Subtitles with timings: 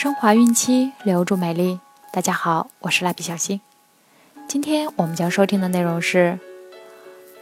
[0.00, 1.78] 升华孕期，留住美丽。
[2.10, 3.60] 大家好，我是蜡笔小新。
[4.48, 6.38] 今天我们将收听的内容是：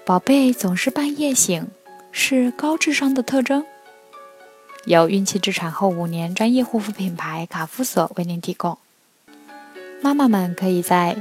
[0.04, 1.68] 宝贝总是半夜醒，
[2.10, 3.64] 是高智商的特征。
[4.86, 8.76] 由孕期至产后五年专业护肤品牌卡夫索为您提供。
[10.02, 11.16] 妈妈们可以在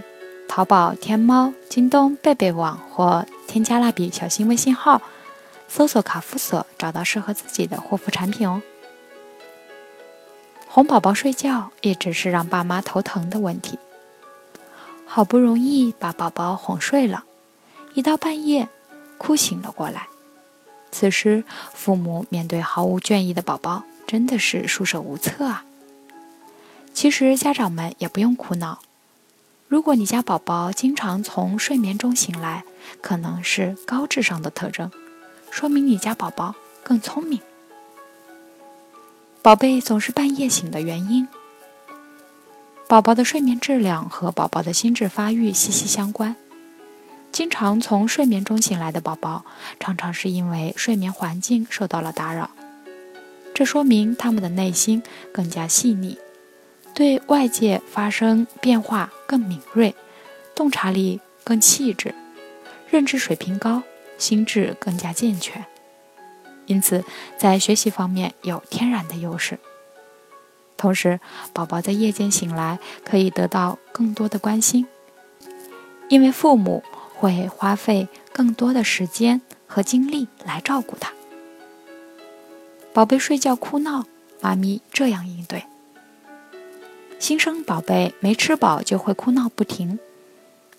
[0.50, 5.04] 淘宝、天猫、京东、贝贝网或添加蜡笔小新微信号，
[5.68, 8.60] 搜索卡夫索，找到适合自己的护肤产品哦。
[10.78, 13.80] 哄宝宝睡觉一直是让爸妈头疼的问题。
[15.08, 17.24] 好不容易把宝宝哄睡了，
[17.96, 18.70] 一到半夜，
[19.18, 20.08] 哭醒了过来。
[20.92, 25.66] 此时，父母面对毫无倦意的宝宝，真的是束手无策啊。
[26.94, 28.78] 其实，家长们也不用苦恼。
[29.68, 32.64] 如果你家宝宝经常从睡眠中醒来，
[33.02, 34.92] 可能是高智商的特征，
[35.50, 37.42] 说明你家宝宝更聪明。
[39.42, 41.26] 宝贝总是半夜醒的原因，
[42.88, 46.36] 宝宝的睡眠质量和宝宝的心智发育息息相关。
[47.32, 49.46] 经常从睡眠中醒来的宝宝，
[49.80, 52.50] 常常是因为睡眠环境受到了打扰，
[53.54, 56.18] 这说明他们的内心更加细腻，
[56.94, 59.96] 对外界发生变化更敏锐，
[60.54, 62.14] 洞察力更细致，
[62.90, 63.84] 认知水平高，
[64.18, 65.66] 心智更加健全。
[66.68, 67.04] 因此，
[67.38, 69.58] 在学习方面有天然的优势。
[70.78, 71.20] 同时，
[71.54, 74.86] 宝宝在夜间醒来可以得到更多的关心，
[76.08, 76.84] 因为父母
[77.16, 81.12] 会花费更多的时间和精力来照顾他。
[82.94, 84.06] 宝贝睡觉哭闹，
[84.40, 85.64] 妈咪这样应对：
[87.18, 89.98] 新生宝贝没吃饱就会哭闹不停，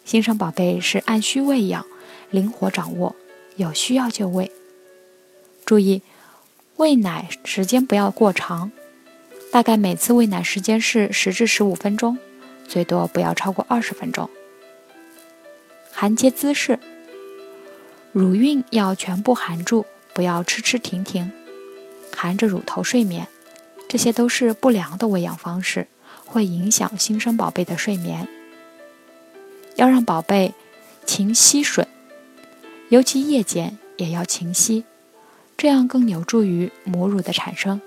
[0.05, 1.85] 新生宝贝是按需喂养，
[2.31, 3.17] 灵活掌握，
[3.57, 4.53] 有需要就喂。
[5.69, 6.01] 注意，
[6.77, 8.73] 喂奶时间不要过长，
[9.53, 12.17] 大概每次喂奶时间是十至十五分钟，
[12.67, 14.31] 最多不要超过二十分钟。
[15.93, 16.79] 含接姿势，
[18.13, 19.85] 乳晕要全部含住，
[20.15, 21.31] 不要吃吃停停，
[22.17, 23.29] 含着乳头睡眠，
[23.91, 25.87] 这些都是不良的喂养方式，
[26.25, 28.27] 会影响新生宝贝的睡眠。
[29.77, 30.55] 要让宝贝
[31.05, 31.85] 勤吸吮，
[32.89, 34.87] 尤其夜间也要勤吸。
[35.59, 37.81] 这样更有助于母乳的产生，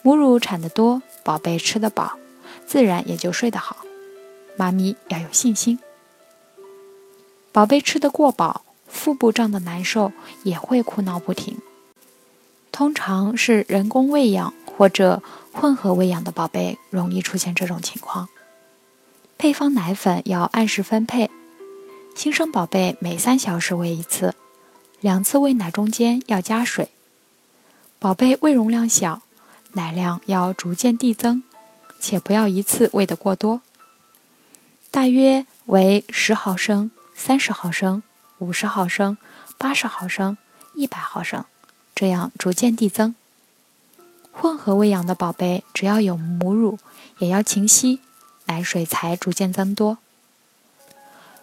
[0.00, 2.18] 母乳产得多，宝贝吃得饱，
[2.66, 3.76] 自然也就睡得好。
[4.56, 5.78] 妈咪要有信心。
[7.52, 10.10] 宝贝吃得过饱，腹部胀得难受，
[10.42, 11.58] 也会哭闹不停。
[12.72, 18.30] 通常是人工喂养或者混合喂养的宝贝容易出现这种情况。
[19.36, 21.30] 配方奶粉要按时分配，
[22.14, 24.34] 新生宝贝每三小时喂一次。
[25.00, 26.90] 两次喂奶中间要加水，
[27.98, 29.22] 宝贝胃容量小，
[29.72, 31.42] 奶量要逐渐递增，
[31.98, 33.62] 且不要一次喂得过多，
[34.90, 38.02] 大约为十毫升、三十毫升、
[38.38, 39.16] 五十毫升、
[39.56, 40.36] 八十毫升、
[40.74, 41.46] 一百毫升，
[41.94, 43.14] 这样逐渐递增。
[44.32, 46.78] 混合喂养的宝贝，只要有母乳，
[47.18, 48.00] 也要勤吸，
[48.44, 49.96] 奶水才逐渐增多。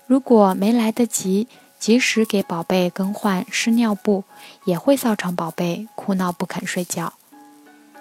[0.05, 1.47] 如果没来得及，
[1.79, 4.23] 及时给宝贝更换湿尿布，
[4.65, 7.13] 也会造成宝贝哭闹不肯睡觉。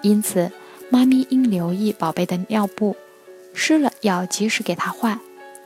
[0.01, 0.51] 因此，
[0.89, 2.95] 妈咪应留意宝贝的尿布，
[3.53, 5.19] 湿了要及时给他换，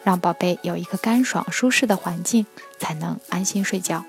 [0.04, 2.46] 让宝贝有一个干爽舒适的环境，
[2.80, 4.06] 才能安心睡觉。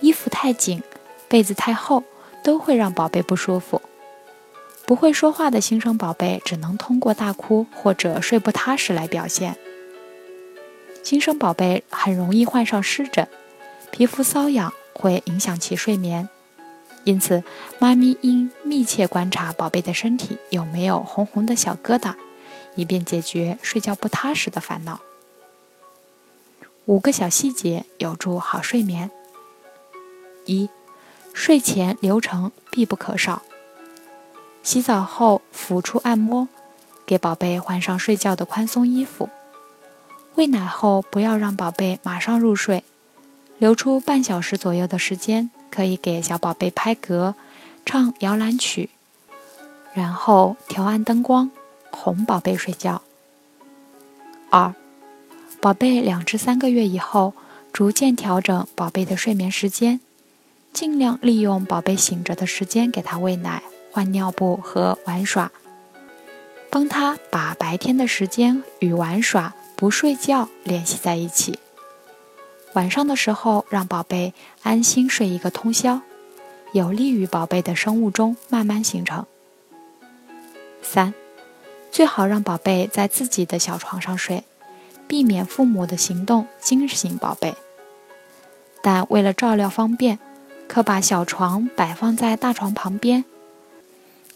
[0.00, 0.82] 衣服太紧，
[1.28, 2.04] 被子太厚，
[2.42, 3.82] 都会让宝贝不舒服。
[4.86, 9.56] 不会说话的新生宝贝，只能通过大哭或者睡不踏实来表现。
[11.02, 13.26] 新生宝贝很容易患上湿疹，
[13.90, 16.28] 皮肤瘙痒会影响其睡眠，
[17.04, 17.42] 因此
[17.78, 22.14] 妈咪应密切观察宝贝的身体有没有红红的小疙瘩，
[22.76, 25.00] 以便解决睡觉不踏实的烦恼。
[26.84, 29.10] 五个小细节有助好睡眠：
[30.44, 30.68] 一、
[31.32, 33.42] 睡前流程必不可少。
[34.62, 36.48] 洗澡后抚触按摩，
[37.06, 39.28] 给宝贝换上睡觉的宽松衣服。
[40.36, 42.84] 喂奶后，不要让宝贝马上入睡，
[43.58, 47.34] 留出半小时左右的时间，可以给小宝贝拍嗝、
[47.84, 48.90] 唱摇篮曲，
[49.92, 51.50] 然后调暗灯光，
[51.90, 53.02] 哄宝贝睡觉。
[54.48, 54.74] 二，
[55.60, 57.34] 宝贝两至三个月以后，
[57.72, 60.00] 逐渐调整宝贝的睡眠时间，
[60.72, 65.50] 尽量利用宝贝醒着的时间给他喂奶、换尿布和玩耍，
[66.70, 69.52] 帮他把白天的时间与玩耍。
[69.80, 71.58] 不睡觉联系在一起，
[72.74, 76.02] 晚上的时候让宝贝安心睡一个通宵，
[76.74, 79.24] 有利于宝贝的生物钟慢慢形成。
[80.82, 81.14] 三，
[81.90, 84.44] 最好让宝贝在自己的小床上睡，
[85.08, 87.54] 避免父母的行动惊醒宝贝。
[88.82, 90.18] 但为了照料方便，
[90.68, 93.24] 可把小床摆放在大床旁边，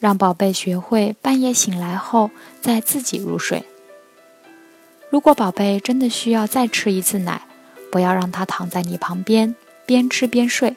[0.01, 2.31] 让宝贝学会半夜醒来后
[2.63, 3.63] 再自己入睡。
[5.15, 7.43] 如果宝贝真的需要再吃一次奶，
[7.93, 9.55] 不要让他躺在你旁边
[9.87, 10.75] 边吃边睡，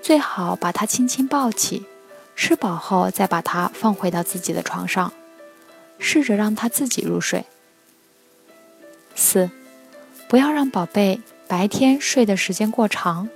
[0.00, 1.84] 最好把他轻轻抱起，
[2.34, 5.12] 吃饱后再把他放回到自己的床上，
[5.98, 7.44] 试着让他自己入睡。
[9.14, 9.50] 四，
[10.26, 13.28] 不要让宝贝白天睡的时间过长。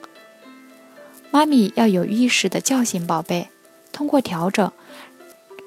[1.30, 3.50] 妈咪要有意识地叫醒宝贝，
[3.92, 4.72] 通过调整，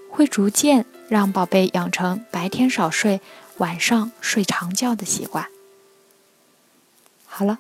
[0.09, 3.21] 会逐渐让宝贝养成白天少睡。
[3.61, 5.45] 晚上睡长觉的习惯。
[7.25, 7.59] 好了，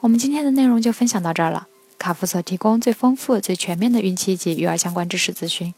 [0.00, 1.66] 我们今天的内容就分享到这儿了。
[1.98, 5.74] 卡夫所提供最丰富、最全面的孕期及育儿相关知识咨询。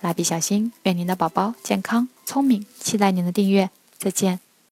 [0.00, 3.70] 蜡笔小新，愿您的宝宝健康聪明，期待您的订阅。
[3.98, 4.51] 再见。